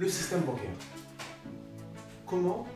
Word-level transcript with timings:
le 0.00 0.08
système 0.08 0.40
bancaire. 0.40 0.70
Comment 2.26 2.66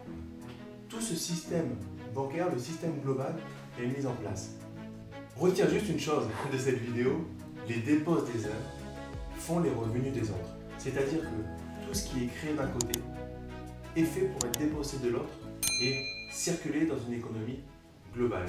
tout 0.90 1.00
ce 1.00 1.14
système 1.14 1.74
bancaire, 2.14 2.52
le 2.52 2.58
système 2.58 3.00
global, 3.00 3.34
est 3.80 3.86
mis 3.86 4.04
en 4.04 4.12
place? 4.12 4.56
Retiens 5.34 5.66
juste 5.71 5.88
une 5.88 5.98
chose 5.98 6.24
de 6.52 6.58
cette 6.58 6.80
vidéo, 6.80 7.26
les 7.66 7.79
dépôts 7.79 8.21
des 8.21 8.45
uns 8.45 8.62
font 9.38 9.60
les 9.60 9.71
revenus 9.71 10.12
des 10.12 10.29
autres. 10.29 10.54
C'est-à-dire 10.76 11.22
que 11.22 11.87
tout 11.87 11.95
ce 11.95 12.10
qui 12.10 12.24
est 12.24 12.26
créé 12.26 12.52
d'un 12.52 12.66
côté 12.66 13.00
est 13.97 14.04
fait 14.04 14.27
pour 14.27 14.47
être 14.47 14.59
déposé 14.59 14.99
de 14.99 15.09
l'autre 15.09 15.33
et 15.81 16.05
circuler 16.30 16.84
dans 16.84 16.98
une 17.09 17.15
économie 17.15 17.61
globale. 18.12 18.48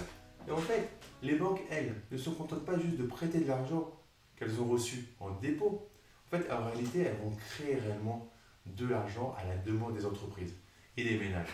Et 0.50 0.52
en 0.52 0.58
fait, 0.58 0.90
les 1.24 1.36
banques, 1.36 1.62
elles, 1.72 1.96
ne 2.12 2.18
se 2.18 2.30
contentent 2.30 2.66
pas 2.66 2.78
juste 2.78 2.98
de 2.98 3.06
prêter 3.06 3.40
de 3.40 3.48
l'argent 3.48 3.90
qu'elles 4.36 4.60
ont 4.60 4.68
reçu 4.68 5.06
en 5.22 5.32
dépôt. 5.32 5.88
En 6.28 6.38
fait, 6.38 6.52
en 6.52 6.66
réalité, 6.66 7.04
elles 7.04 7.18
vont 7.24 7.34
créer 7.38 7.76
réellement 7.76 8.30
de 8.66 8.88
l'argent 8.88 9.36
à 9.40 9.46
la 9.46 9.58
demande 9.58 9.96
des 9.96 10.06
entreprises 10.06 10.54
et 10.98 11.04
des 11.04 11.18
ménages. 11.18 11.54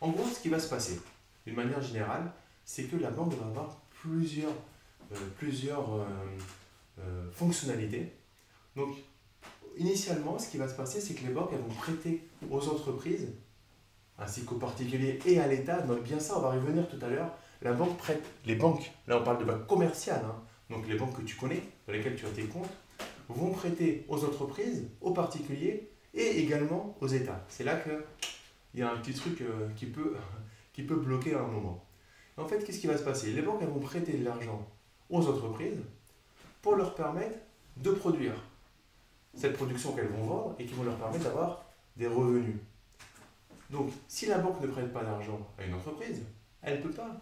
En 0.00 0.10
gros, 0.10 0.26
ce 0.26 0.40
qui 0.40 0.48
va 0.48 0.58
se 0.58 0.68
passer, 0.68 1.00
d'une 1.46 1.56
manière 1.56 1.82
générale, 1.82 2.32
c'est 2.64 2.84
que 2.84 2.96
la 2.96 3.10
banque 3.10 3.34
va 3.34 3.46
avoir 3.46 3.80
plusieurs, 3.90 4.52
euh, 5.12 5.16
plusieurs 5.36 5.94
euh, 5.94 6.04
euh, 7.00 7.30
fonctionnalités. 7.32 8.12
Donc, 8.76 8.96
initialement, 9.76 10.38
ce 10.38 10.48
qui 10.48 10.56
va 10.56 10.68
se 10.68 10.74
passer, 10.74 11.00
c'est 11.00 11.14
que 11.14 11.26
les 11.26 11.32
banques 11.32 11.50
elles 11.52 11.60
vont 11.60 11.74
prêter 11.74 12.26
aux 12.50 12.68
entreprises, 12.68 13.28
ainsi 14.18 14.44
qu'aux 14.44 14.56
particuliers 14.56 15.18
et 15.26 15.40
à 15.40 15.46
l'État. 15.46 15.80
Donc, 15.82 16.02
bien 16.02 16.20
ça, 16.20 16.38
on 16.38 16.40
va 16.40 16.52
revenir 16.52 16.88
tout 16.88 17.04
à 17.04 17.08
l'heure. 17.08 17.34
La 17.62 17.72
banque 17.72 17.96
prête, 17.98 18.24
les 18.46 18.54
banques, 18.54 18.90
là 19.06 19.18
on 19.20 19.24
parle 19.24 19.38
de 19.38 19.44
banques 19.44 19.66
commerciales, 19.66 20.24
hein, 20.24 20.36
donc 20.70 20.88
les 20.88 20.96
banques 20.96 21.14
que 21.14 21.22
tu 21.22 21.36
connais, 21.36 21.62
dans 21.86 21.92
lesquelles 21.92 22.16
tu 22.16 22.24
as 22.24 22.30
tes 22.30 22.44
comptes, 22.44 22.70
vont 23.28 23.50
prêter 23.50 24.06
aux 24.08 24.24
entreprises, 24.24 24.88
aux 25.02 25.12
particuliers 25.12 25.89
et 26.14 26.40
également 26.40 26.96
aux 27.00 27.06
États. 27.06 27.44
C'est 27.48 27.64
là 27.64 27.76
qu'il 27.76 28.80
y 28.80 28.82
a 28.82 28.90
un 28.90 28.96
petit 28.96 29.14
truc 29.14 29.42
qui, 29.76 29.86
peut, 29.86 30.16
qui 30.72 30.82
peut 30.82 30.96
bloquer 30.96 31.34
à 31.34 31.40
un 31.40 31.46
moment. 31.46 31.84
En 32.36 32.46
fait, 32.46 32.64
qu'est-ce 32.64 32.80
qui 32.80 32.86
va 32.86 32.96
se 32.96 33.04
passer? 33.04 33.32
Les 33.32 33.42
banques 33.42 33.62
vont 33.62 33.80
prêter 33.80 34.14
de 34.14 34.24
l'argent 34.24 34.66
aux 35.10 35.26
entreprises 35.26 35.80
pour 36.62 36.76
leur 36.76 36.94
permettre 36.94 37.38
de 37.76 37.90
produire 37.90 38.34
cette 39.34 39.54
production 39.54 39.92
qu'elles 39.92 40.08
vont 40.08 40.24
vendre 40.24 40.56
et 40.58 40.64
qui 40.64 40.74
vont 40.74 40.84
leur 40.84 40.96
permettre 40.96 41.24
d'avoir 41.24 41.64
des 41.96 42.06
revenus. 42.06 42.56
Donc, 43.70 43.90
si 44.08 44.26
la 44.26 44.38
banque 44.38 44.60
ne 44.60 44.66
prête 44.66 44.92
pas 44.92 45.04
d'argent 45.04 45.46
à 45.58 45.64
une 45.64 45.74
entreprise, 45.74 46.22
elle 46.62 46.78
ne 46.78 46.82
peut 46.82 46.90
pas 46.90 47.20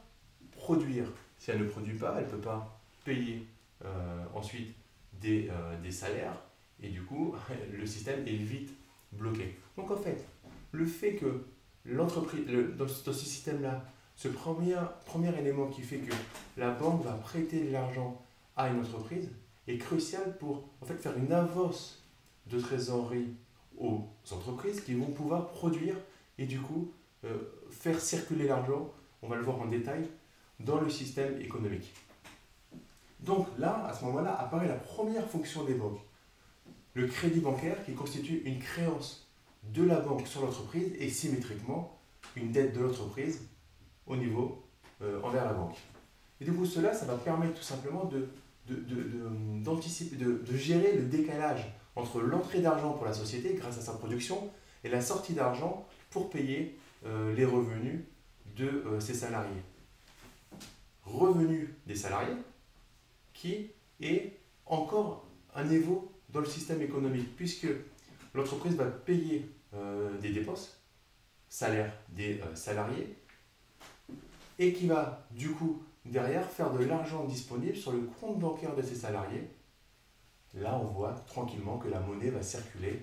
produire. 0.52 1.04
Si 1.38 1.50
elle 1.50 1.60
ne 1.60 1.68
produit 1.68 1.96
pas, 1.96 2.14
elle 2.16 2.24
ne 2.24 2.30
peut 2.30 2.38
pas 2.38 2.80
payer 3.04 3.46
euh, 3.84 4.24
ensuite 4.34 4.74
des, 5.20 5.48
euh, 5.50 5.80
des, 5.80 5.92
salaires 5.92 6.34
et 6.82 6.88
du 6.88 7.02
coup, 7.02 7.34
le 7.72 7.86
système 7.86 8.26
est 8.26 8.36
vite 8.36 8.70
bloqué. 9.12 9.56
Donc, 9.76 9.90
en 9.90 9.96
fait, 9.96 10.24
le 10.72 10.84
fait 10.84 11.14
que 11.14 11.44
l'entreprise, 11.84 12.46
dans, 12.76 12.88
ce 12.88 13.12
système-là, 13.12 13.84
ce 14.16 14.28
premier, 14.28 14.76
premier 15.06 15.36
élément 15.38 15.68
qui 15.68 15.82
fait 15.82 15.98
que 15.98 16.12
la 16.56 16.70
banque 16.70 17.04
va 17.04 17.12
prêter 17.12 17.64
de 17.64 17.70
l'argent 17.70 18.20
à 18.56 18.68
une 18.68 18.80
entreprise 18.80 19.28
est 19.68 19.78
crucial 19.78 20.36
pour 20.38 20.64
en 20.80 20.86
fait, 20.86 20.96
faire 20.96 21.16
une 21.16 21.32
avance 21.32 22.02
de 22.46 22.58
trésorerie 22.58 23.28
aux 23.78 24.02
entreprises 24.32 24.80
qui 24.80 24.94
vont 24.94 25.06
pouvoir 25.06 25.48
produire 25.48 25.94
et 26.38 26.46
du 26.46 26.58
coup 26.58 26.90
euh, 27.24 27.36
faire 27.70 28.00
circuler 28.00 28.46
l'argent, 28.46 28.90
on 29.22 29.28
va 29.28 29.36
le 29.36 29.42
voir 29.42 29.60
en 29.60 29.66
détail, 29.66 30.08
dans 30.60 30.80
le 30.80 30.90
système 30.90 31.40
économique. 31.40 31.92
Donc 33.20 33.46
là, 33.58 33.86
à 33.86 33.92
ce 33.92 34.04
moment-là, 34.04 34.34
apparaît 34.38 34.68
la 34.68 34.74
première 34.74 35.28
fonction 35.28 35.64
des 35.64 35.74
banques. 35.74 36.00
Le 36.98 37.06
crédit 37.06 37.38
bancaire 37.38 37.76
qui 37.84 37.94
constitue 37.94 38.42
une 38.44 38.58
créance 38.58 39.30
de 39.72 39.84
la 39.84 40.00
banque 40.00 40.26
sur 40.26 40.44
l'entreprise 40.44 40.92
et 40.98 41.08
symétriquement 41.08 41.96
une 42.34 42.50
dette 42.50 42.74
de 42.74 42.80
l'entreprise 42.80 43.46
au 44.08 44.16
niveau 44.16 44.64
euh, 45.02 45.22
envers 45.22 45.44
la 45.44 45.52
banque. 45.52 45.76
Et 46.40 46.44
du 46.44 46.52
coup, 46.52 46.66
cela, 46.66 46.92
ça 46.92 47.06
va 47.06 47.14
permettre 47.14 47.54
tout 47.54 47.62
simplement 47.62 48.06
de, 48.06 48.28
d'anticiper, 49.62 50.16
de, 50.16 50.42
de, 50.44 50.56
gérer 50.56 50.96
le 50.96 51.04
décalage 51.04 51.72
entre 51.94 52.20
l'entrée 52.20 52.62
d'argent 52.62 52.94
pour 52.94 53.04
la 53.04 53.12
société 53.12 53.54
grâce 53.54 53.78
à 53.78 53.80
sa 53.80 53.92
production 53.92 54.50
et 54.82 54.88
la 54.88 55.00
sortie 55.00 55.34
d'argent 55.34 55.86
pour 56.10 56.28
payer 56.30 56.80
euh, 57.06 57.32
les 57.32 57.44
revenus 57.44 58.00
de 58.56 58.66
euh, 58.66 58.98
ses 58.98 59.14
salariés. 59.14 59.62
Revenus 61.04 61.68
des 61.86 61.94
salariés 61.94 62.42
qui 63.34 63.70
est 64.00 64.36
encore 64.66 65.28
un 65.54 65.62
niveau 65.62 66.10
dans 66.30 66.40
le 66.40 66.46
système 66.46 66.82
économique 66.82 67.36
puisque 67.36 67.68
l'entreprise 68.34 68.74
va 68.74 68.86
payer 68.86 69.50
des 70.20 70.30
dépenses, 70.30 70.80
salaire 71.48 71.92
des 72.10 72.40
salariés, 72.54 73.16
et 74.58 74.72
qui 74.72 74.86
va 74.86 75.26
du 75.30 75.50
coup 75.50 75.82
derrière 76.04 76.44
faire 76.48 76.72
de 76.72 76.84
l'argent 76.84 77.24
disponible 77.24 77.76
sur 77.76 77.92
le 77.92 78.00
compte 78.20 78.38
bancaire 78.38 78.74
de 78.74 78.82
ses 78.82 78.94
salariés. 78.94 79.48
Là, 80.54 80.78
on 80.82 80.86
voit 80.86 81.12
tranquillement 81.26 81.78
que 81.78 81.88
la 81.88 82.00
monnaie 82.00 82.30
va 82.30 82.42
circuler. 82.42 83.00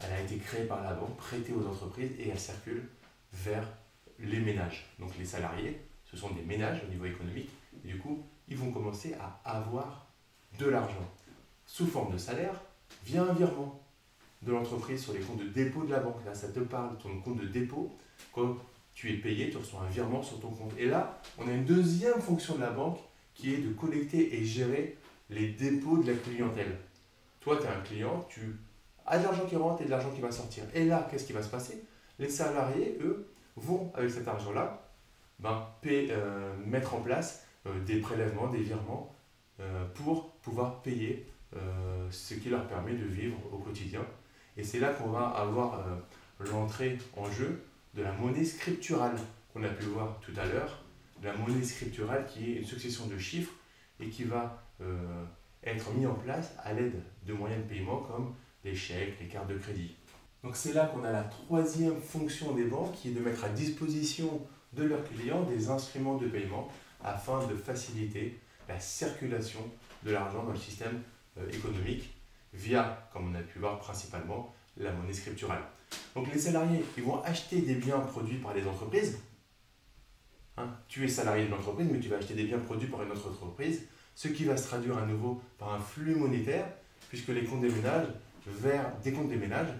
Elle 0.00 0.12
a 0.12 0.20
été 0.20 0.36
créée 0.36 0.64
par 0.64 0.82
la 0.82 0.94
banque, 0.94 1.16
prêtée 1.16 1.52
aux 1.52 1.66
entreprises 1.66 2.12
et 2.18 2.28
elle 2.28 2.38
circule 2.38 2.88
vers 3.32 3.66
les 4.20 4.38
ménages. 4.38 4.86
Donc 4.98 5.10
les 5.18 5.24
salariés, 5.24 5.80
ce 6.04 6.16
sont 6.16 6.30
des 6.30 6.42
ménages 6.42 6.82
au 6.86 6.90
niveau 6.90 7.04
économique. 7.04 7.50
Et 7.84 7.88
du 7.88 7.98
coup, 7.98 8.22
ils 8.46 8.56
vont 8.56 8.70
commencer 8.70 9.14
à 9.14 9.40
avoir 9.44 10.06
de 10.58 10.66
l'argent. 10.66 11.10
Sous 11.68 11.86
forme 11.86 12.14
de 12.14 12.18
salaire, 12.18 12.54
via 13.04 13.22
un 13.22 13.34
virement 13.34 13.78
de 14.40 14.52
l'entreprise 14.52 15.02
sur 15.02 15.12
les 15.12 15.20
comptes 15.20 15.40
de 15.40 15.48
dépôt 15.48 15.84
de 15.84 15.90
la 15.90 16.00
banque. 16.00 16.24
Là, 16.24 16.34
ça 16.34 16.48
te 16.48 16.60
parle 16.60 16.96
ton 16.96 17.20
compte 17.20 17.42
de 17.42 17.46
dépôt. 17.46 17.94
Quand 18.32 18.56
tu 18.94 19.12
es 19.12 19.18
payé, 19.18 19.50
tu 19.50 19.58
reçois 19.58 19.82
un 19.82 19.90
virement 19.90 20.22
sur 20.22 20.40
ton 20.40 20.48
compte. 20.48 20.72
Et 20.78 20.86
là, 20.86 21.20
on 21.36 21.46
a 21.46 21.52
une 21.52 21.66
deuxième 21.66 22.22
fonction 22.22 22.54
de 22.54 22.62
la 22.62 22.70
banque 22.70 22.98
qui 23.34 23.52
est 23.52 23.58
de 23.58 23.70
collecter 23.74 24.34
et 24.34 24.44
gérer 24.46 24.96
les 25.28 25.50
dépôts 25.50 25.98
de 25.98 26.10
la 26.10 26.16
clientèle. 26.16 26.74
Toi, 27.40 27.58
tu 27.58 27.64
es 27.64 27.68
un 27.68 27.80
client, 27.82 28.26
tu 28.30 28.58
as 29.04 29.18
de 29.18 29.24
l'argent 29.24 29.44
qui 29.44 29.56
rentre 29.56 29.82
et 29.82 29.84
de 29.84 29.90
l'argent 29.90 30.10
qui 30.10 30.22
va 30.22 30.32
sortir. 30.32 30.64
Et 30.72 30.86
là, 30.86 31.06
qu'est-ce 31.10 31.26
qui 31.26 31.34
va 31.34 31.42
se 31.42 31.50
passer? 31.50 31.84
Les 32.18 32.30
salariés, 32.30 32.96
eux, 33.02 33.28
vont, 33.56 33.92
avec 33.94 34.10
cet 34.10 34.26
argent-là, 34.26 34.88
ben, 35.38 35.66
euh, 35.86 36.56
mettre 36.64 36.94
en 36.94 37.02
place 37.02 37.44
euh, 37.66 37.78
des 37.84 38.00
prélèvements, 38.00 38.48
des 38.48 38.62
virements, 38.62 39.14
euh, 39.60 39.84
pour 39.94 40.30
pouvoir 40.36 40.80
payer 40.80 41.26
ce 42.10 42.34
qui 42.34 42.48
leur 42.50 42.66
permet 42.66 42.92
de 42.92 43.04
vivre 43.04 43.38
au 43.52 43.58
quotidien. 43.58 44.04
Et 44.56 44.64
c'est 44.64 44.80
là 44.80 44.92
qu'on 44.92 45.10
va 45.10 45.28
avoir 45.28 45.84
l'entrée 46.40 46.98
en 47.16 47.30
jeu 47.30 47.62
de 47.94 48.02
la 48.02 48.12
monnaie 48.12 48.44
scripturale 48.44 49.16
qu'on 49.52 49.62
a 49.62 49.68
pu 49.68 49.84
voir 49.84 50.18
tout 50.20 50.32
à 50.36 50.46
l'heure, 50.46 50.84
la 51.22 51.36
monnaie 51.36 51.64
scripturale 51.64 52.26
qui 52.26 52.52
est 52.52 52.56
une 52.56 52.64
succession 52.64 53.06
de 53.06 53.18
chiffres 53.18 53.52
et 54.00 54.08
qui 54.08 54.24
va 54.24 54.62
euh, 54.80 55.24
être 55.64 55.90
mis 55.92 56.06
en 56.06 56.14
place 56.14 56.52
à 56.62 56.72
l'aide 56.72 57.02
de 57.26 57.32
moyens 57.32 57.62
de 57.64 57.68
paiement 57.68 57.98
comme 58.00 58.34
les 58.64 58.74
chèques, 58.74 59.18
les 59.20 59.26
cartes 59.26 59.48
de 59.48 59.58
crédit. 59.58 59.96
Donc 60.44 60.54
c'est 60.54 60.72
là 60.72 60.86
qu'on 60.86 61.02
a 61.02 61.10
la 61.10 61.24
troisième 61.24 62.00
fonction 62.00 62.54
des 62.54 62.64
banques 62.64 62.94
qui 62.94 63.08
est 63.08 63.12
de 63.12 63.20
mettre 63.20 63.44
à 63.44 63.48
disposition 63.48 64.40
de 64.72 64.84
leurs 64.84 65.02
clients 65.04 65.42
des 65.42 65.68
instruments 65.68 66.16
de 66.16 66.28
paiement 66.28 66.68
afin 67.02 67.44
de 67.46 67.56
faciliter 67.56 68.38
la 68.68 68.78
circulation 68.78 69.60
de 70.04 70.12
l'argent 70.12 70.44
dans 70.44 70.52
le 70.52 70.58
système 70.58 70.94
euh, 70.94 71.17
économique 71.52 72.10
via, 72.52 73.08
comme 73.12 73.32
on 73.32 73.34
a 73.34 73.42
pu 73.42 73.58
voir 73.58 73.78
principalement, 73.78 74.54
la 74.76 74.92
monnaie 74.92 75.12
scripturale. 75.12 75.62
Donc 76.14 76.32
les 76.32 76.38
salariés, 76.38 76.84
ils 76.96 77.02
vont 77.02 77.22
acheter 77.22 77.60
des 77.60 77.74
biens 77.74 78.00
produits 78.00 78.38
par 78.38 78.54
les 78.54 78.66
entreprises. 78.66 79.18
Hein, 80.56 80.68
tu 80.88 81.04
es 81.04 81.08
salarié 81.08 81.46
de 81.46 81.50
l'entreprise, 81.50 81.88
mais 81.90 82.00
tu 82.00 82.08
vas 82.08 82.16
acheter 82.16 82.34
des 82.34 82.44
biens 82.44 82.58
produits 82.58 82.88
par 82.88 83.02
une 83.02 83.10
autre 83.10 83.28
entreprise, 83.28 83.86
ce 84.14 84.28
qui 84.28 84.44
va 84.44 84.56
se 84.56 84.66
traduire 84.66 84.98
à 84.98 85.06
nouveau 85.06 85.40
par 85.58 85.72
un 85.72 85.78
flux 85.78 86.16
monétaire, 86.16 86.66
puisque 87.08 87.28
les 87.28 87.44
comptes 87.44 87.60
des 87.60 87.70
ménages 87.70 88.08
vers 88.46 88.92
des 89.02 89.12
comptes 89.12 89.28
des 89.28 89.36
ménages 89.36 89.72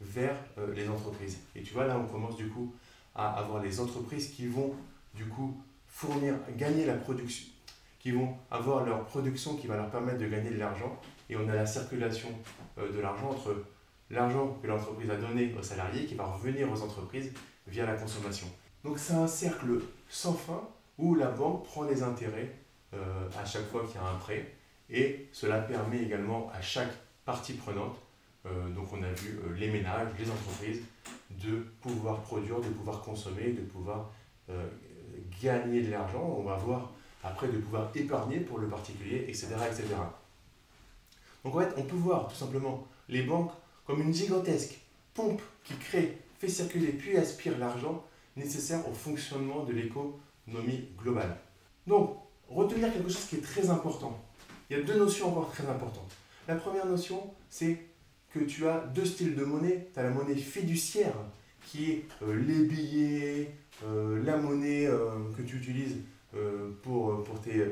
vers 0.00 0.34
euh, 0.58 0.72
les 0.74 0.88
entreprises. 0.88 1.38
Et 1.54 1.62
tu 1.62 1.74
vois, 1.74 1.86
là, 1.86 1.98
on 1.98 2.06
commence 2.06 2.36
du 2.36 2.48
coup 2.48 2.74
à 3.14 3.38
avoir 3.38 3.62
les 3.62 3.78
entreprises 3.78 4.30
qui 4.30 4.46
vont 4.46 4.74
du 5.14 5.26
coup 5.26 5.60
fournir, 5.86 6.34
gagner 6.56 6.86
la 6.86 6.94
production, 6.94 7.51
qui 8.02 8.10
vont 8.10 8.34
avoir 8.50 8.84
leur 8.84 9.04
production 9.04 9.56
qui 9.56 9.68
va 9.68 9.76
leur 9.76 9.88
permettre 9.88 10.18
de 10.18 10.26
gagner 10.26 10.50
de 10.50 10.58
l'argent. 10.58 11.00
Et 11.30 11.36
on 11.36 11.48
a 11.48 11.54
la 11.54 11.64
circulation 11.64 12.28
euh, 12.78 12.92
de 12.92 13.00
l'argent 13.00 13.30
entre 13.30 13.64
l'argent 14.10 14.58
que 14.60 14.66
l'entreprise 14.66 15.08
a 15.08 15.16
donné 15.16 15.54
aux 15.56 15.62
salariés 15.62 16.04
qui 16.04 16.16
va 16.16 16.24
revenir 16.24 16.70
aux 16.70 16.82
entreprises 16.82 17.32
via 17.68 17.86
la 17.86 17.94
consommation. 17.94 18.48
Donc 18.84 18.98
c'est 18.98 19.14
un 19.14 19.28
cercle 19.28 19.80
sans 20.08 20.34
fin 20.34 20.60
où 20.98 21.14
la 21.14 21.28
banque 21.28 21.64
prend 21.64 21.84
les 21.84 22.02
intérêts 22.02 22.52
euh, 22.92 23.28
à 23.40 23.44
chaque 23.44 23.70
fois 23.70 23.84
qu'il 23.86 23.94
y 23.94 24.04
a 24.04 24.08
un 24.08 24.16
prêt 24.16 24.52
et 24.90 25.28
cela 25.32 25.60
permet 25.60 26.02
également 26.02 26.50
à 26.52 26.60
chaque 26.60 26.92
partie 27.24 27.54
prenante, 27.54 27.96
euh, 28.46 28.68
donc 28.70 28.92
on 28.92 29.02
a 29.04 29.12
vu 29.12 29.38
les 29.56 29.70
ménages, 29.70 30.08
les 30.18 30.28
entreprises, 30.28 30.82
de 31.30 31.64
pouvoir 31.80 32.20
produire, 32.22 32.60
de 32.60 32.68
pouvoir 32.68 33.00
consommer, 33.00 33.52
de 33.52 33.62
pouvoir 33.62 34.10
gagner 35.42 35.82
de 35.82 35.90
l'argent. 35.90 36.36
On 36.38 36.42
va 36.42 36.56
voir 36.56 36.92
après 37.22 37.48
de 37.48 37.58
pouvoir 37.58 37.90
épargner 37.94 38.40
pour 38.40 38.58
le 38.58 38.68
particulier, 38.68 39.24
etc., 39.28 39.48
etc. 39.66 39.84
Donc 41.44 41.56
en 41.56 41.60
fait, 41.60 41.74
on 41.76 41.82
peut 41.82 41.96
voir 41.96 42.28
tout 42.28 42.36
simplement 42.36 42.86
les 43.08 43.22
banques 43.22 43.52
comme 43.86 44.00
une 44.00 44.14
gigantesque 44.14 44.78
pompe 45.14 45.42
qui 45.64 45.74
crée, 45.74 46.18
fait 46.38 46.48
circuler 46.48 46.92
puis 46.92 47.16
aspire 47.16 47.58
l'argent 47.58 48.04
nécessaire 48.36 48.88
au 48.88 48.92
fonctionnement 48.92 49.64
de 49.64 49.72
l'économie 49.72 50.88
globale. 50.98 51.36
Donc, 51.86 52.16
retenir 52.48 52.92
quelque 52.92 53.08
chose 53.08 53.26
qui 53.26 53.36
est 53.36 53.42
très 53.42 53.68
important. 53.68 54.18
Il 54.70 54.78
y 54.78 54.80
a 54.80 54.82
deux 54.82 54.98
notions 54.98 55.28
encore 55.28 55.50
très 55.50 55.66
importantes. 55.66 56.12
La 56.48 56.54
première 56.54 56.86
notion, 56.86 57.32
c'est 57.50 57.78
que 58.32 58.40
tu 58.40 58.66
as 58.66 58.78
deux 58.94 59.04
styles 59.04 59.36
de 59.36 59.44
monnaie. 59.44 59.88
Tu 59.92 60.00
as 60.00 60.04
la 60.04 60.10
monnaie 60.10 60.34
fiduciaire, 60.34 61.14
qui 61.66 61.90
est 61.90 62.04
euh, 62.22 62.34
les 62.34 62.64
billets, 62.64 63.54
euh, 63.84 64.22
la 64.24 64.36
monnaie 64.36 64.86
euh, 64.86 65.10
que 65.36 65.42
tu 65.42 65.56
utilises 65.56 65.96
pour, 66.82 67.22
pour, 67.24 67.40
tes, 67.40 67.64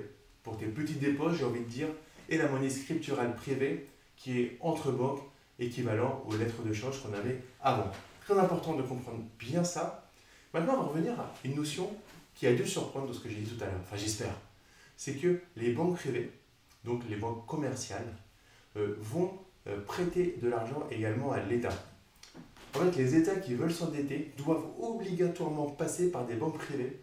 pour 0.43 0.57
tes 0.57 0.67
petits 0.67 0.95
dépôts, 0.95 1.33
j'ai 1.33 1.45
envie 1.45 1.61
de 1.61 1.69
dire, 1.69 1.89
et 2.29 2.39
la 2.39 2.49
monnaie 2.49 2.71
scripturale 2.71 3.35
privée, 3.35 3.89
qui 4.17 4.41
est 4.41 4.59
entre 4.61 4.93
banques, 4.93 5.21
équivalent 5.59 6.23
aux 6.27 6.37
lettres 6.37 6.63
de 6.63 6.73
change 6.73 7.03
qu'on 7.03 7.13
avait 7.13 7.39
avant. 7.61 7.91
Très 8.25 8.39
important 8.39 8.75
de 8.75 8.83
comprendre 8.83 9.23
bien 9.39 9.65
ça. 9.65 10.11
Maintenant, 10.55 10.75
on 10.75 10.83
va 10.83 10.89
revenir 10.89 11.19
à 11.19 11.33
une 11.45 11.57
notion 11.57 11.91
qui 12.35 12.47
a 12.47 12.55
dû 12.55 12.67
surprendre 12.67 13.09
de 13.09 13.13
ce 13.13 13.21
que 13.21 13.29
j'ai 13.29 13.37
dit 13.37 13.51
tout 13.51 13.63
à 13.63 13.67
l'heure, 13.67 13.81
enfin 13.83 13.97
j'espère. 13.97 14.35
C'est 14.97 15.15
que 15.15 15.41
les 15.57 15.73
banques 15.73 15.97
privées, 15.97 16.31
donc 16.85 17.03
les 17.09 17.17
banques 17.17 17.47
commerciales, 17.47 18.07
vont 18.75 19.33
prêter 19.87 20.39
de 20.41 20.49
l'argent 20.49 20.87
également 20.91 21.33
à 21.33 21.41
l'État. 21.41 21.73
En 22.75 22.79
fait, 22.79 22.97
les 22.97 23.17
États 23.17 23.37
qui 23.37 23.55
veulent 23.55 23.73
s'endetter 23.73 24.33
doivent 24.39 24.65
obligatoirement 24.81 25.67
passer 25.67 26.11
par 26.11 26.25
des 26.25 26.35
banques 26.35 26.59
privées, 26.59 27.01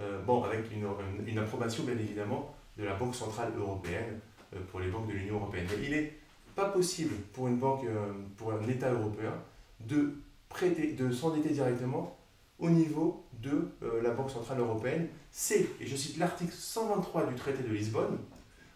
euh, 0.00 0.20
bon, 0.22 0.42
avec 0.42 0.66
une, 0.72 1.38
approbation 1.38 1.84
bien 1.84 1.94
évidemment 1.94 2.54
de 2.78 2.84
la 2.84 2.94
Banque 2.94 3.14
Centrale 3.14 3.52
Européenne 3.58 4.18
euh, 4.54 4.58
pour 4.70 4.80
les 4.80 4.88
banques 4.88 5.08
de 5.08 5.12
l'Union 5.12 5.36
Européenne. 5.36 5.66
Il 5.82 5.90
n'est 5.90 6.12
pas 6.54 6.66
possible 6.66 7.14
pour 7.32 7.48
une 7.48 7.58
banque, 7.58 7.84
euh, 7.84 8.12
pour 8.36 8.52
un 8.52 8.68
État 8.68 8.90
européen, 8.90 9.34
de 9.80 10.14
prêter, 10.48 10.92
de 10.92 11.10
s'endetter 11.10 11.50
directement 11.50 12.16
au 12.58 12.68
niveau 12.68 13.24
de 13.42 13.70
la 14.02 14.10
Banque 14.10 14.30
Centrale 14.30 14.58
Européenne. 14.58 15.08
C'est, 15.30 15.66
et 15.80 15.86
je 15.86 15.96
cite 15.96 16.18
l'article 16.18 16.52
123 16.52 17.26
du 17.26 17.34
traité 17.34 17.62
de 17.62 17.72
Lisbonne, 17.72 18.18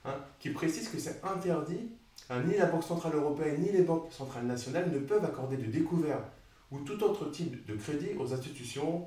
hein, 0.07 0.15
qui 0.39 0.51
précise 0.51 0.89
que 0.89 0.99
c'est 0.99 1.23
interdit 1.23 1.91
Hein, 2.31 2.43
ni 2.47 2.57
la 2.57 2.67
Banque 2.67 2.85
Centrale 2.85 3.15
Européenne 3.15 3.61
ni 3.61 3.71
les 3.71 3.83
banques 3.83 4.11
centrales 4.11 4.47
nationales 4.47 4.91
ne 4.91 4.99
peuvent 4.99 5.25
accorder 5.25 5.59
de 5.59 5.67
découvert 5.67 6.21
ou 6.71 6.79
tout 6.79 7.03
autre 7.03 7.31
type 7.31 7.67
de 7.67 7.77
crédit 7.77 8.13
aux 8.19 8.33
institutions, 8.33 9.07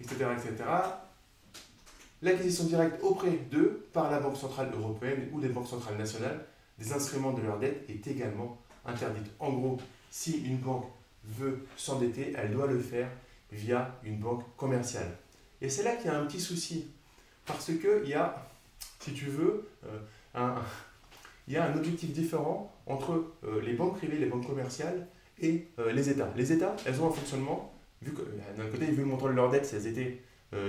etc. 0.00 0.26
etc. 0.36 0.64
L'acquisition 2.20 2.64
directe 2.64 3.02
auprès 3.02 3.30
d'eux 3.50 3.86
par 3.92 4.10
la 4.10 4.18
Banque 4.18 4.36
Centrale 4.36 4.70
Européenne 4.74 5.28
ou 5.32 5.40
des 5.40 5.48
banques 5.48 5.68
centrales 5.68 5.96
nationales 5.96 6.44
des 6.78 6.92
instruments 6.92 7.32
de 7.32 7.42
leur 7.42 7.58
dette 7.58 7.88
est 7.88 8.06
également 8.06 8.58
interdite. 8.84 9.26
En 9.38 9.52
gros, 9.52 9.78
si 10.10 10.38
une 10.44 10.58
banque 10.58 10.86
veut 11.24 11.64
s'endetter, 11.76 12.32
elle 12.36 12.52
doit 12.52 12.66
le 12.66 12.80
faire 12.80 13.08
via 13.52 13.94
une 14.04 14.18
banque 14.18 14.44
commerciale. 14.56 15.16
Et 15.60 15.68
c'est 15.68 15.82
là 15.82 15.96
qu'il 15.96 16.06
y 16.06 16.08
a 16.08 16.18
un 16.18 16.26
petit 16.26 16.40
souci. 16.40 16.86
Parce 17.46 17.66
qu'il 17.66 18.08
y 18.08 18.14
a, 18.14 18.46
si 19.00 19.12
tu 19.12 19.26
veux, 19.26 19.68
euh, 19.86 19.98
un, 20.34 20.56
il 21.46 21.54
y 21.54 21.56
a 21.56 21.64
un 21.64 21.76
objectif 21.76 22.12
différent 22.12 22.72
entre 22.86 23.32
euh, 23.44 23.60
les 23.62 23.74
banques 23.74 23.96
privées, 23.96 24.18
les 24.18 24.26
banques 24.26 24.46
commerciales 24.46 25.06
et 25.40 25.68
euh, 25.78 25.92
les 25.92 26.10
États. 26.10 26.30
Les 26.36 26.52
États, 26.52 26.76
elles 26.84 27.00
ont 27.00 27.08
un 27.08 27.12
fonctionnement, 27.12 27.72
vu 28.02 28.12
que 28.12 28.22
d'un 28.56 28.66
côté, 28.66 28.86
vu 28.86 28.98
le 28.98 29.06
montant 29.06 29.28
de 29.28 29.32
leur 29.32 29.50
dette, 29.50 29.70
elles 29.72 29.86
étaient 29.86 30.20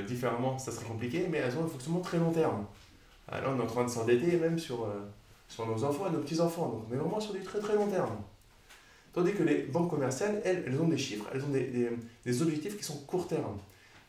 différemment, 0.08 0.58
ça 0.58 0.72
serait 0.72 0.86
compliqué, 0.86 1.28
mais 1.30 1.38
elles 1.38 1.58
ont 1.58 1.64
un 1.64 1.68
fonctionnement 1.68 2.02
très 2.02 2.18
long 2.18 2.32
terme. 2.32 2.66
là, 3.32 3.44
on 3.48 3.58
est 3.58 3.64
en 3.64 3.68
train 3.68 3.86
de 3.86 3.90
s'endetter 3.90 4.38
même 4.38 4.60
sur, 4.60 4.88
sur 5.48 5.66
nos 5.66 5.84
enfants 5.84 6.08
et 6.08 6.12
nos 6.12 6.20
petits-enfants, 6.20 6.68
donc 6.68 6.84
on 6.90 6.94
est 6.94 6.98
vraiment 6.98 7.20
sur 7.20 7.34
du 7.34 7.40
très 7.42 7.60
très 7.60 7.76
long 7.76 7.88
terme. 7.88 8.18
Tandis 9.14 9.34
que 9.34 9.44
les 9.44 9.64
banques 9.64 9.90
commerciales, 9.90 10.42
elles, 10.44 10.66
elles 10.68 10.82
ont 10.82 10.88
des 10.88 10.98
chiffres, 10.98 11.26
elles 11.34 11.44
ont 11.44 11.50
des, 11.50 11.90
des, 12.26 12.42
objectifs 12.42 12.78
qui 12.78 12.84
sont 12.84 12.98
court 13.08 13.28
terme. 13.28 13.58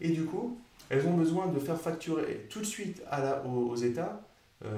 Et 0.01 0.09
du 0.09 0.25
coup, 0.25 0.59
elles 0.89 1.07
ont 1.07 1.15
besoin 1.15 1.47
de 1.47 1.59
faire 1.61 1.81
facturer 1.81 2.47
tout 2.51 2.61
de 2.61 2.67
suite 2.67 3.03
aux, 3.47 3.77
États 3.77 4.21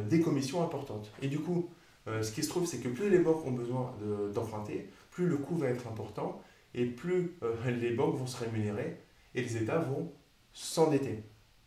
des 0.08 0.20
commissions 0.20 0.62
importantes. 0.62 1.10
Et 1.22 1.28
du 1.28 1.38
coup, 1.38 1.70
euh, 2.08 2.22
ce 2.22 2.32
qui 2.32 2.42
se 2.42 2.48
trouve, 2.48 2.66
c'est 2.66 2.78
que 2.78 2.88
plus 2.88 3.10
les 3.10 3.18
banques 3.18 3.44
ont 3.46 3.52
besoin 3.52 3.94
d'emprunter, 4.34 4.88
plus 5.10 5.26
le 5.26 5.36
coût 5.36 5.56
va 5.56 5.68
être 5.68 5.86
important 5.86 6.40
et 6.74 6.84
plus 6.84 7.36
euh, 7.42 7.54
les 7.80 7.92
banques 7.92 8.16
vont 8.16 8.26
se 8.26 8.42
rémunérer 8.42 8.96
et 9.34 9.42
les 9.42 9.56
États 9.56 9.78
vont 9.78 10.10
s'endetter. 10.52 11.22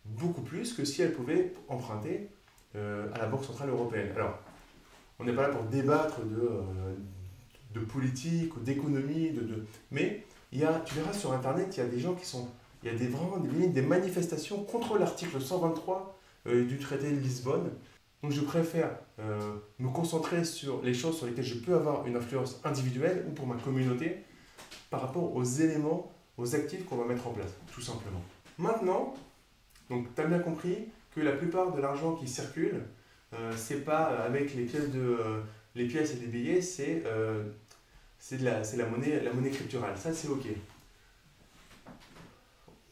Beaucoup 0.06 0.42
plus 0.42 0.74
que 0.74 0.86
si 0.86 1.02
elles 1.02 1.14
pouvaient 1.14 1.54
emprunter 1.68 2.30
euh, 2.76 3.12
à 3.14 3.20
la 3.20 3.26
Banque 3.28 3.44
Centrale 3.44 3.70
Européenne. 3.70 4.12
Alors, 4.16 4.40
on 5.20 5.24
n'est 5.24 5.34
pas 5.34 5.44
là 5.44 5.50
pour 5.50 5.64
débattre 5.64 6.20
de, 6.26 6.50
de 7.74 7.86
politique 7.86 8.56
ou 8.56 8.60
d'économie, 8.60 9.32
de, 9.32 9.42
de, 9.42 9.66
mais 9.92 10.26
y 10.52 10.64
a, 10.64 10.80
tu 10.86 10.96
verras 10.96 11.14
sur 11.14 11.34
Internet, 11.34 11.76
il 11.76 11.80
y 11.80 11.84
a 11.84 11.90
des 11.90 12.00
gens 12.00 12.14
qui 12.14 12.26
sont... 12.26 12.48
Il 12.84 12.92
y 12.92 12.96
a 12.96 12.98
des, 12.98 13.08
vraiment 13.08 13.38
des, 13.38 13.68
des 13.68 13.82
manifestations 13.82 14.64
contre 14.64 15.00
l'article 15.00 15.42
123 15.42 16.20
du 16.46 16.78
traité 16.78 17.10
de 17.10 17.18
Lisbonne 17.18 17.72
donc 18.26 18.34
je 18.34 18.42
préfère 18.42 18.90
euh, 19.20 19.58
me 19.78 19.90
concentrer 19.90 20.44
sur 20.46 20.82
les 20.82 20.96
choses 20.96 21.16
sur 21.16 21.28
lesquelles 21.28 21.46
je 21.46 21.60
peux 21.60 21.76
avoir 21.76 22.08
une 22.08 22.16
influence 22.16 22.60
individuelle 22.64 23.24
ou 23.30 23.34
pour 23.34 23.46
ma 23.46 23.54
communauté 23.54 24.24
par 24.90 25.02
rapport 25.02 25.36
aux 25.36 25.44
éléments, 25.44 26.12
aux 26.40 26.56
actifs 26.56 26.86
qu'on 26.86 26.96
va 26.96 27.06
mettre 27.06 27.28
en 27.28 27.34
place, 27.34 27.52
tout 27.72 27.82
simplement. 27.82 28.24
Maintenant, 28.58 29.14
donc 29.90 30.14
tu 30.16 30.22
as 30.22 30.26
bien 30.26 30.40
compris 30.40 30.90
que 31.14 31.22
la 31.22 31.34
plupart 31.34 31.74
de 31.74 31.82
l'argent 31.82 32.16
qui 32.16 32.28
circule, 32.28 32.84
euh, 33.34 33.54
c'est 33.56 33.84
pas 33.84 34.04
avec 34.24 34.56
les 34.56 34.66
pièces, 34.66 34.92
de, 34.92 35.00
euh, 35.00 35.42
les 35.76 35.88
pièces 35.88 36.14
et 36.14 36.20
les 36.20 36.28
billets, 36.28 36.62
c'est 36.62 37.04
euh, 37.06 37.44
la, 38.32 38.62
la, 38.62 38.86
monnaie, 38.86 39.22
la 39.22 39.34
monnaie 39.34 39.52
scripturale. 39.52 39.98
Ça, 39.98 40.14
c'est 40.14 40.28
OK. 40.28 40.46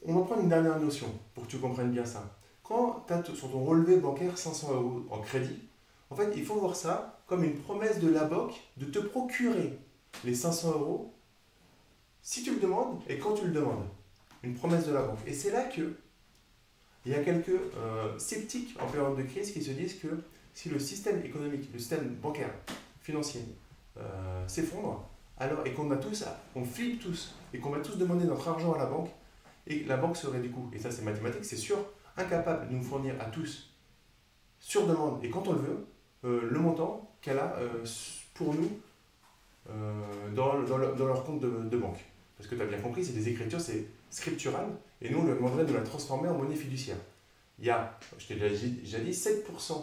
On 0.06 0.16
va 0.16 0.26
prendre 0.26 0.42
une 0.42 0.50
dernière 0.50 0.80
notion 0.80 1.08
pour 1.34 1.46
que 1.46 1.50
tu 1.50 1.58
comprennes 1.58 1.92
bien 1.92 2.06
ça 2.06 2.38
quand 2.64 3.04
tu 3.08 3.14
as 3.14 3.24
sur 3.24 3.52
ton 3.52 3.64
relevé 3.64 3.98
bancaire 3.98 4.38
500 4.38 4.74
euros 4.74 5.04
en 5.12 5.20
crédit, 5.20 5.60
en 6.10 6.16
fait, 6.16 6.34
il 6.36 6.46
faut 6.46 6.56
voir 6.56 6.76
ça 6.76 7.20
comme 7.28 7.44
une 7.44 7.56
promesse 7.56 8.00
de 8.00 8.10
la 8.10 8.24
banque 8.24 8.54
de 8.78 8.86
te 8.86 9.00
procurer 9.00 9.78
les 10.24 10.34
500 10.34 10.72
euros 10.72 11.14
si 12.22 12.44
tu 12.44 12.54
le 12.54 12.60
demandes 12.60 13.00
et 13.08 13.18
quand 13.18 13.34
tu 13.34 13.46
le 13.46 13.52
demandes. 13.52 13.86
Une 14.44 14.56
promesse 14.56 14.86
de 14.88 14.94
la 14.94 15.02
banque. 15.02 15.20
Et 15.26 15.34
c'est 15.34 15.52
là 15.52 15.64
que 15.64 15.96
il 17.06 17.12
y 17.12 17.16
a 17.16 17.24
quelques 17.24 17.50
euh, 17.50 18.18
sceptiques 18.18 18.78
en 18.80 18.88
période 18.88 19.18
de 19.18 19.24
crise 19.24 19.52
qui 19.52 19.62
se 19.62 19.72
disent 19.72 20.00
que 20.00 20.08
si 20.54 20.70
le 20.70 20.80
système 20.80 21.24
économique, 21.26 21.70
le 21.74 21.80
système 21.80 22.08
bancaire, 22.22 22.54
financier 23.02 23.42
euh, 23.98 24.48
s'effondre, 24.48 25.06
alors 25.38 25.66
et 25.66 25.74
qu'on 25.74 25.92
a 25.92 25.98
tous, 25.98 26.24
on 26.56 26.64
flippe 26.64 27.02
tous 27.02 27.36
et 27.54 27.60
qu'on 27.60 27.72
va 27.72 27.80
tous 27.80 27.98
demander 27.98 28.26
notre 28.26 28.48
argent 28.48 28.74
à 28.74 28.78
la 28.78 28.86
banque, 28.86 29.10
et 29.68 29.84
la 29.84 29.98
banque 29.98 30.16
serait 30.16 30.40
du 30.40 30.50
coup, 30.50 30.70
et 30.74 30.80
ça 30.80 30.92
c'est 30.92 31.02
mathématique, 31.02 31.44
c'est 31.44 31.58
sûr, 31.58 31.78
incapable 32.16 32.70
de 32.70 32.76
nous 32.76 32.84
fournir 32.84 33.16
à 33.20 33.26
tous, 33.26 33.70
sur 34.60 34.88
demande 34.88 35.24
et 35.24 35.30
quand 35.30 35.48
on 35.48 35.54
le 35.54 35.60
veut, 35.60 35.88
euh, 36.24 36.48
le 36.50 36.60
montant 36.60 37.12
qu'elle 37.22 37.40
a 37.40 37.58
pour 38.34 38.54
nous 38.54 38.70
dans, 40.36 40.62
dans, 40.64 40.78
leur 40.78 41.24
compte 41.24 41.40
de, 41.40 41.78
banque. 41.78 42.04
Parce 42.44 42.52
que 42.52 42.56
tu 42.56 42.62
as 42.62 42.66
bien 42.66 42.80
compris, 42.80 43.06
c'est 43.06 43.14
des 43.14 43.30
écritures, 43.30 43.62
c'est 43.62 43.86
scriptural, 44.10 44.66
et 45.02 45.10
nous 45.10 45.20
on 45.20 45.24
leur 45.24 45.38
demanderait 45.38 45.64
de 45.64 45.74
la 45.74 45.80
transformer 45.80 46.28
en 46.28 46.38
monnaie 46.38 46.58
fiduciaire. 46.58 46.98
Il 47.58 47.64
y 47.64 47.70
a, 47.70 47.98
je 48.18 48.28
t'ai 48.28 48.36
déjà 48.36 49.00
dit, 49.00 49.12
7% 49.12 49.82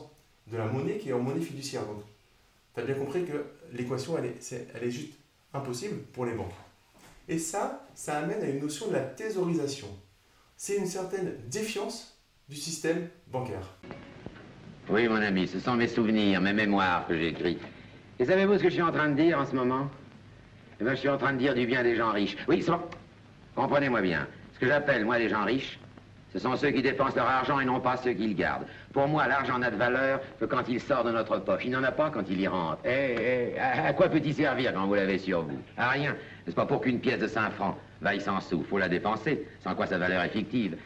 de 0.49 0.57
la 0.59 0.67
monnaie 0.67 0.99
qui 0.99 1.09
est 1.09 1.15
en 1.15 1.21
monnaie 1.21 1.41
fiduciaire. 1.41 1.87
Donc, 1.87 2.03
tu 2.75 2.81
as 2.81 2.85
bien 2.85 2.97
compris 2.97 3.25
que 3.25 3.47
l'équation, 3.73 4.19
elle 4.19 4.27
est, 4.27 4.69
elle 4.75 4.85
est 4.85 4.91
juste 4.91 5.15
impossible 5.55 6.03
pour 6.13 6.27
les 6.27 6.35
banques. 6.35 6.53
Et 7.31 7.39
ça, 7.39 7.83
ça 7.95 8.19
amène 8.19 8.43
à 8.43 8.47
une 8.47 8.61
notion 8.61 8.89
de 8.89 8.93
la 8.93 9.01
thésaurisation. 9.01 9.89
C'est 10.59 10.77
une 10.77 10.87
certaine 10.87 11.33
défiance 11.51 12.15
du 12.47 12.57
système 12.57 13.09
bancaire. 13.29 13.75
Oui, 14.91 15.09
mon 15.09 15.15
ami, 15.17 15.49
ce 15.49 15.61
sont 15.61 15.77
mes 15.77 15.89
souvenirs, 15.89 16.43
mes 16.43 16.53
mémoires 16.53 17.07
que 17.07 17.19
j'écris. 17.19 17.57
Et 18.19 18.27
savez-vous 18.27 18.59
ce 18.59 18.63
que 18.65 18.69
je 18.69 18.75
suis 18.75 18.83
en 18.83 18.93
train 18.93 19.09
de 19.09 19.15
dire 19.15 19.39
en 19.39 19.47
ce 19.47 19.55
moment? 19.55 19.89
Eh 20.81 20.85
bien, 20.85 20.95
je 20.95 21.01
suis 21.01 21.09
en 21.09 21.19
train 21.19 21.35
de 21.35 21.39
dire 21.39 21.55
du 21.55 21.67
bien 21.67 21.83
des 21.83 21.95
gens 21.95 22.11
riches. 22.11 22.37
Oui, 22.49 22.63
c'est 22.63 22.73
Comprenez-moi 23.55 24.01
bien. 24.01 24.27
Ce 24.55 24.59
que 24.59 24.67
j'appelle, 24.67 25.05
moi, 25.05 25.19
les 25.19 25.29
gens 25.29 25.45
riches, 25.45 25.79
ce 26.33 26.39
sont 26.39 26.57
ceux 26.57 26.71
qui 26.71 26.81
dépensent 26.81 27.17
leur 27.17 27.27
argent 27.27 27.61
et 27.61 27.65
non 27.67 27.81
pas 27.81 27.97
ceux 27.99 28.13
qui 28.13 28.29
le 28.29 28.35
gardent. 28.35 28.65
Pour 28.93 29.07
moi, 29.07 29.27
l'argent 29.27 29.59
n'a 29.59 29.71
de 29.71 29.77
valeur 29.77 30.21
que 30.39 30.47
quand 30.47 30.69
il 30.69 30.81
sort 30.81 31.05
de 31.05 31.11
notre 31.11 31.39
poche. 31.39 31.63
Il 31.65 31.73
n'en 31.73 31.83
a 31.83 31.93
pas 31.93 32.09
quand 32.09 32.23
il 32.31 32.41
y 32.41 32.47
rentre. 32.47 32.79
Eh, 32.85 33.55
eh, 33.57 33.59
à 33.59 33.93
quoi 33.93 34.09
peut-il 34.09 34.33
servir 34.33 34.73
quand 34.73 34.87
vous 34.87 34.95
l'avez 34.95 35.19
sur 35.19 35.43
vous? 35.43 35.59
À 35.77 35.91
rien. 35.91 36.13
N'est-ce 36.47 36.57
pas 36.57 36.67
pour 36.67 36.81
qu'une 36.81 37.01
pièce 37.01 37.19
de 37.19 37.27
5 37.27 37.53
francs 37.53 37.77
vaille 38.01 38.21
100 38.21 38.41
sous 38.41 38.63
Faut 38.63 38.79
la 38.79 38.89
dépenser, 38.89 39.47
sans 39.63 39.75
quoi 39.75 39.87
sa 39.87 39.99
valeur 39.99 40.23
est 40.23 40.31
fictive. 40.31 40.77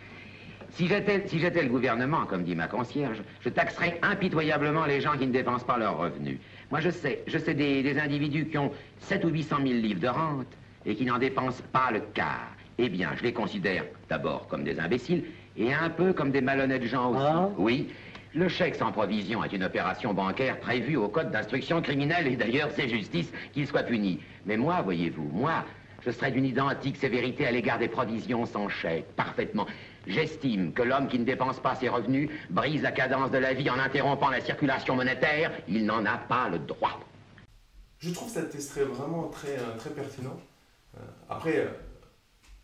Si 0.70 0.88
j'étais 0.88 1.62
le 1.62 1.68
gouvernement, 1.68 2.26
comme 2.26 2.42
dit 2.42 2.56
ma 2.56 2.66
concierge, 2.66 3.22
je 3.42 3.48
taxerais 3.48 4.00
impitoyablement 4.02 4.86
les 4.86 5.00
gens 5.00 5.16
qui 5.16 5.26
ne 5.26 5.32
dépensent 5.32 5.64
pas 5.64 5.78
leurs 5.78 5.98
revenus. 5.98 6.38
Moi, 6.74 6.80
je 6.80 6.90
sais, 6.90 7.22
je 7.28 7.38
sais 7.38 7.54
des, 7.54 7.96
individus 8.00 8.46
qui 8.46 8.58
ont 8.58 8.72
7 8.98 9.24
ou 9.24 9.28
800 9.28 9.58
000 9.58 9.74
livres 9.74 10.00
de 10.00 10.08
rente 10.08 10.48
et 10.84 10.96
qui 10.96 11.04
n'en 11.04 11.18
dépensent 11.18 11.62
pas 11.72 11.92
le 11.92 12.00
quart. 12.00 12.50
Eh 12.78 12.88
bien, 12.88 13.10
je 13.16 13.22
les 13.22 13.32
considère 13.32 13.84
d'abord 14.08 14.48
comme 14.48 14.64
des 14.64 14.80
imbéciles 14.80 15.22
et 15.56 15.72
un 15.72 15.88
peu 15.88 16.12
comme 16.12 16.32
des 16.32 16.40
malhonnêtes 16.40 16.82
gens 16.82 17.12
aussi. 17.12 17.22
Ah. 17.24 17.48
Oui, 17.58 17.90
le 18.34 18.48
chèque 18.48 18.74
sans 18.74 18.90
provision 18.90 19.44
est 19.44 19.52
une 19.52 19.62
opération 19.62 20.12
bancaire 20.12 20.58
prévue 20.58 20.96
au 20.96 21.06
code 21.06 21.30
d'instruction 21.30 21.80
criminelle 21.80 22.26
et 22.26 22.34
d'ailleurs 22.34 22.70
c'est 22.74 22.88
justice 22.88 23.32
qu'il 23.52 23.68
soit 23.68 23.84
puni. 23.84 24.18
Mais 24.44 24.56
moi, 24.56 24.82
voyez-vous, 24.82 25.30
moi, 25.32 25.64
Je 26.04 26.10
serais 26.10 26.30
d'une 26.30 26.44
identique 26.44 26.98
sévérité 26.98 27.46
à 27.46 27.50
l'égard 27.50 27.78
des 27.78 27.88
provisions 27.88 28.44
sans 28.44 28.68
chèque, 28.68 29.06
parfaitement. 29.16 29.66
J'estime 30.06 30.74
que 30.74 30.82
l'homme 30.82 31.08
qui 31.08 31.18
ne 31.18 31.24
dépense 31.24 31.60
pas 31.60 31.74
ses 31.76 31.88
revenus 31.88 32.28
brise 32.50 32.82
la 32.82 32.92
cadence 32.92 33.30
de 33.30 33.38
la 33.38 33.54
vie 33.54 33.70
en 33.70 33.78
interrompant 33.78 34.28
la 34.28 34.42
circulation 34.42 34.96
monétaire. 34.96 35.50
Il 35.66 35.86
n'en 35.86 36.04
a 36.04 36.18
pas 36.18 36.50
le 36.50 36.58
droit. 36.58 37.00
Je 38.00 38.10
trouve 38.10 38.28
cet 38.28 38.54
extrait 38.54 38.84
vraiment 38.84 39.28
très, 39.28 39.56
euh, 39.56 39.78
très 39.78 39.88
pertinent. 39.90 40.38
Euh, 40.98 41.00
après, 41.30 41.60
euh, 41.60 41.68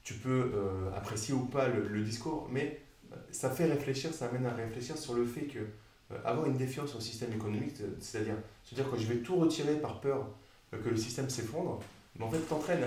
tu 0.03 0.15
peux 0.15 0.53
apprécier 0.95 1.33
ou 1.33 1.47
pas 1.47 1.69
le, 1.69 2.03
discours, 2.03 2.49
mais 2.51 2.81
ça 3.31 3.49
fait 3.51 3.67
réfléchir, 3.67 4.13
ça 4.13 4.27
amène 4.27 4.47
à 4.47 4.53
réfléchir 4.53 4.99
sur 4.99 5.15
le 5.15 5.25
fait 5.25 5.43
que 5.43 5.61
avoir 6.25 6.47
une 6.47 6.57
défiance 6.57 6.97
au 6.97 7.01
système 7.01 7.33
économique, 7.33 7.75
c'est-à-dire 8.01 8.35
se 8.65 8.75
dire 8.75 8.91
que 8.91 8.97
je 8.97 9.07
vais 9.07 9.19
tout 9.19 9.37
retirer 9.37 9.77
par 9.77 10.01
peur 10.01 10.27
que 10.73 10.89
le 10.89 10.97
système 10.97 11.31
s'effondre, 11.31 11.81
mais 12.19 12.25
en 12.25 12.31
fait, 12.31 12.41
t'entraînes 12.41 12.85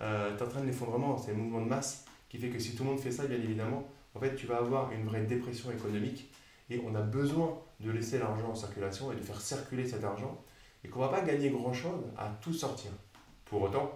euh, 0.00 0.36
t'entraînes 0.36 0.66
l'effondrement, 0.66 1.18
c'est 1.18 1.32
un 1.32 1.34
mouvement 1.34 1.60
de 1.60 1.68
masse 1.68 2.04
qui 2.28 2.38
fait 2.38 2.48
que 2.48 2.58
si 2.58 2.74
tout 2.74 2.84
le 2.84 2.90
monde 2.90 3.00
fait 3.00 3.10
ça, 3.10 3.26
bien 3.26 3.38
évidemment, 3.38 3.86
en 4.14 4.20
fait, 4.20 4.34
tu 4.34 4.46
vas 4.46 4.58
avoir 4.58 4.92
une 4.92 5.04
vraie 5.04 5.22
dépression 5.22 5.70
économique 5.70 6.30
et 6.68 6.80
on 6.86 6.94
a 6.94 7.00
besoin 7.00 7.58
de 7.80 7.90
laisser 7.90 8.18
l'argent 8.18 8.50
en 8.50 8.54
circulation 8.54 9.12
et 9.12 9.16
de 9.16 9.20
faire 9.20 9.40
circuler 9.40 9.86
cet 9.86 10.04
argent 10.04 10.42
et 10.84 10.88
qu'on 10.88 11.00
va 11.00 11.08
pas 11.08 11.22
gagner 11.22 11.50
grand-chose 11.50 12.04
à 12.16 12.28
tout 12.40 12.52
sortir. 12.52 12.90
Pour 13.44 13.62
autant, 13.62 13.90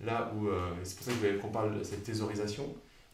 là 0.00 0.32
où, 0.36 0.48
euh, 0.48 0.70
c'est 0.84 0.96
pour 0.96 1.06
ça 1.06 1.12
qu'on 1.40 1.50
parle 1.50 1.78
de 1.78 1.84
cette 1.84 2.04
thésaurisation, 2.04 2.64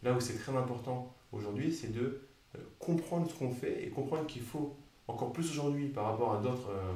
là 0.02 0.12
où 0.12 0.20
c'est 0.20 0.38
très 0.38 0.54
important 0.54 1.14
aujourd'hui, 1.32 1.72
c'est 1.72 1.92
de 1.92 2.20
euh, 2.56 2.58
comprendre 2.78 3.28
ce 3.30 3.34
qu'on 3.34 3.50
fait 3.50 3.84
et 3.84 3.90
comprendre 3.90 4.26
qu'il 4.26 4.42
faut 4.42 4.76
encore 5.06 5.32
plus 5.32 5.50
aujourd'hui 5.50 5.88
par 5.88 6.04
rapport 6.04 6.34
à 6.34 6.38
d'autres 6.38 6.70
euh, 6.70 6.94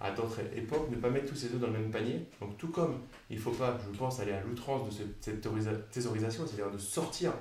à 0.00 0.10
d'autres 0.10 0.40
époques, 0.54 0.90
ne 0.90 0.96
pas 0.96 1.10
mettre 1.10 1.30
tous 1.30 1.36
ces 1.36 1.46
œufs 1.46 1.60
dans 1.60 1.68
le 1.68 1.74
même 1.74 1.90
panier. 1.90 2.26
Donc 2.40 2.56
tout 2.58 2.68
comme 2.68 3.00
il 3.30 3.36
ne 3.36 3.40
faut 3.40 3.52
pas, 3.52 3.78
je 3.92 3.98
pense, 3.98 4.20
aller 4.20 4.32
à 4.32 4.42
l'outrance 4.42 4.86
de 4.88 5.04
cette 5.20 5.40
thésaurisation, 5.90 6.46
c'est-à-dire 6.46 6.70
de 6.70 6.78
sortir 6.78 7.32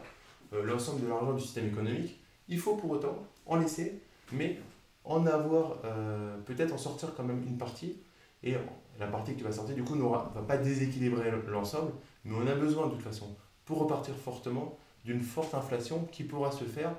euh, 0.54 0.64
l'ensemble 0.64 1.02
de 1.02 1.08
l'argent 1.08 1.34
du 1.34 1.42
système 1.42 1.68
économique, 1.68 2.20
il 2.48 2.60
faut 2.60 2.76
pour 2.76 2.92
autant 2.92 3.26
en 3.46 3.58
laisser, 3.58 4.02
mais 4.32 4.58
en 5.04 5.26
avoir, 5.26 5.78
euh, 5.86 6.38
peut-être 6.46 6.74
en 6.74 6.78
sortir 6.78 7.14
quand 7.16 7.24
même 7.24 7.44
une 7.46 7.58
partie, 7.58 7.98
et 8.44 8.56
la 9.00 9.08
partie 9.08 9.34
que 9.34 9.40
tu 9.40 9.44
vas 9.44 9.52
sortir, 9.52 9.76
du 9.76 9.84
coup, 9.84 9.96
ne 9.96 10.04
va 10.04 10.32
pas 10.48 10.58
déséquilibrer 10.58 11.32
l'ensemble, 11.48 11.92
mais 12.24 12.36
on 12.36 12.48
a 12.48 12.56
besoin 12.56 12.88
de 12.88 12.92
toute 12.92 13.02
façon, 13.02 13.36
pour 13.66 13.80
repartir 13.80 14.16
fortement, 14.16 14.78
d'une 15.04 15.22
forte 15.22 15.54
inflation 15.54 16.06
qui 16.12 16.24
pourra 16.24 16.52
se 16.52 16.64
faire 16.64 16.96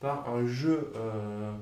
par 0.00 0.28
un 0.28 0.46
jeu 0.46 0.92
euh, 0.96 1.52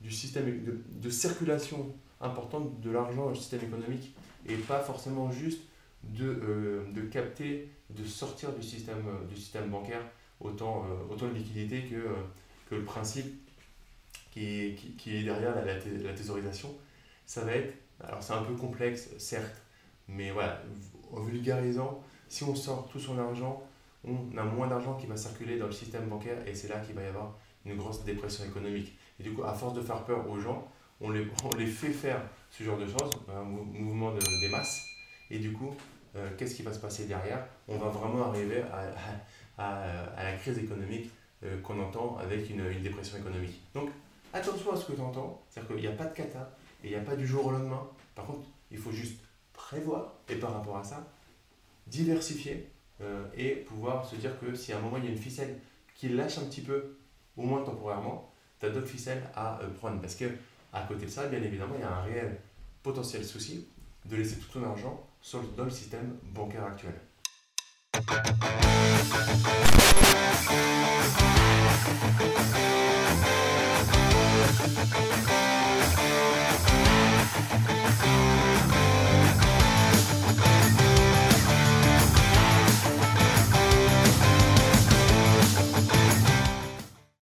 du 0.00 0.10
système 0.10 0.64
de, 0.64 0.82
de 0.88 1.10
circulation 1.10 1.94
importante 2.20 2.80
de 2.80 2.90
l'argent 2.90 3.24
dans 3.24 3.30
le 3.30 3.34
système 3.34 3.62
économique 3.62 4.14
et 4.48 4.56
pas 4.56 4.80
forcément 4.80 5.30
juste 5.30 5.62
de, 6.02 6.26
euh, 6.26 6.84
de 6.92 7.02
capter, 7.02 7.70
de 7.90 8.04
sortir 8.04 8.52
du 8.52 8.62
système, 8.62 9.02
euh, 9.06 9.26
du 9.26 9.36
système 9.36 9.68
bancaire 9.68 10.02
autant, 10.40 10.84
euh, 10.84 11.12
autant 11.12 11.28
de 11.28 11.34
liquidité 11.34 11.82
que, 11.82 12.06
que 12.68 12.74
le 12.74 12.84
principe 12.84 13.34
qui 14.30 14.44
est, 14.44 14.74
qui, 14.96 15.16
est 15.16 15.22
derrière 15.24 15.54
la, 15.54 15.74
la, 15.74 16.14
thésaurisation. 16.14 16.74
Ça 17.26 17.44
va 17.44 17.52
être, 17.52 17.74
alors 18.02 18.22
c'est 18.22 18.32
un 18.32 18.42
peu 18.42 18.54
complexe, 18.54 19.10
certes, 19.18 19.60
mais 20.08 20.30
voilà, 20.30 20.62
en 21.12 21.20
vulgarisant, 21.20 22.02
si 22.28 22.44
on 22.44 22.54
sort 22.54 22.88
tout 22.88 23.00
son 23.00 23.18
argent, 23.18 23.62
on 24.04 24.36
a 24.36 24.44
moins 24.44 24.68
d'argent 24.68 24.94
qui 24.94 25.06
va 25.06 25.16
circuler 25.16 25.58
dans 25.58 25.66
le 25.66 25.72
système 25.72 26.08
bancaire 26.08 26.38
et 26.46 26.54
c'est 26.54 26.68
là 26.68 26.80
qu'il 26.80 26.94
va 26.94 27.02
y 27.02 27.06
avoir 27.06 27.34
une 27.66 27.76
grosse 27.76 28.04
dépression 28.04 28.44
économique. 28.44 28.96
Et 29.18 29.22
du 29.22 29.32
coup, 29.32 29.42
à 29.42 29.52
force 29.52 29.74
de 29.74 29.82
faire 29.82 30.04
peur 30.04 30.28
aux 30.28 30.38
gens, 30.38 30.66
on 31.00 31.10
les, 31.10 31.26
on 31.44 31.56
les 31.56 31.66
fait 31.66 31.90
faire 31.90 32.22
ce 32.50 32.64
genre 32.64 32.78
de 32.78 32.86
choses, 32.86 33.10
un 33.28 33.42
mouvement 33.42 34.12
de, 34.12 34.18
des 34.18 34.48
masses, 34.48 34.86
et 35.30 35.38
du 35.38 35.52
coup, 35.52 35.74
euh, 36.16 36.30
qu'est-ce 36.36 36.54
qui 36.54 36.62
va 36.62 36.72
se 36.72 36.80
passer 36.80 37.06
derrière? 37.06 37.46
On 37.68 37.78
va 37.78 37.88
vraiment 37.88 38.26
arriver 38.26 38.62
à, 38.62 38.90
à, 39.58 40.24
la 40.24 40.32
crise 40.36 40.58
économique 40.58 41.10
euh, 41.44 41.60
qu'on 41.62 41.80
entend 41.80 42.16
avec 42.18 42.50
une, 42.50 42.66
une, 42.66 42.82
dépression 42.82 43.18
économique. 43.18 43.60
Donc, 43.74 43.90
attention 44.32 44.72
à 44.72 44.76
ce 44.76 44.86
que 44.86 44.92
tu 44.92 45.00
entends, 45.00 45.42
c'est-à-dire 45.48 45.76
qu'il 45.76 45.86
n'y 45.86 45.92
a 45.92 45.96
pas 45.96 46.06
de 46.06 46.14
cata, 46.14 46.56
et 46.82 46.88
il 46.88 46.90
n'y 46.90 46.96
a 46.96 47.02
pas 47.04 47.14
du 47.14 47.26
jour 47.26 47.46
au 47.46 47.50
lendemain. 47.52 47.86
Par 48.14 48.26
contre, 48.26 48.46
il 48.70 48.78
faut 48.78 48.90
juste 48.90 49.20
prévoir, 49.52 50.14
et 50.28 50.36
par 50.36 50.52
rapport 50.52 50.76
à 50.76 50.84
ça, 50.84 51.06
diversifier, 51.86 52.68
euh, 53.00 53.24
et 53.36 53.50
pouvoir 53.56 54.04
se 54.04 54.16
dire 54.16 54.38
que 54.40 54.54
si 54.54 54.72
à 54.72 54.78
un 54.78 54.80
moment 54.80 54.98
il 54.98 55.04
y 55.04 55.08
a 55.08 55.10
une 55.10 55.16
ficelle 55.16 55.58
qui 55.94 56.08
lâche 56.08 56.38
un 56.38 56.44
petit 56.44 56.60
peu, 56.60 56.96
au 57.36 57.42
moins 57.42 57.62
temporairement, 57.62 58.32
tu 58.58 58.66
as 58.66 58.70
d'autres 58.70 58.88
ficelles 58.88 59.22
à 59.34 59.60
prendre. 59.78 60.00
Parce 60.00 60.14
que 60.14 60.26
à 60.72 60.82
côté 60.82 61.06
de 61.06 61.10
ça, 61.10 61.26
bien 61.26 61.42
évidemment, 61.42 61.74
il 61.76 61.80
y 61.80 61.84
a 61.84 61.92
un 61.92 62.02
réel 62.02 62.38
potentiel 62.82 63.24
souci 63.24 63.66
de 64.04 64.16
laisser 64.16 64.36
tout 64.36 64.58
ton 64.58 64.64
argent 64.64 65.06
dans 65.56 65.64
le 65.64 65.70
système 65.70 66.16
bancaire 66.32 66.64
actuel. 66.64 66.94